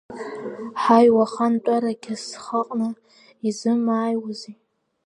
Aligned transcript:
Ҳаи, 0.81 1.07
уахантәаракгьы 1.15 2.15
схаҟны 2.23 2.89
изымааиуази. 3.47 4.53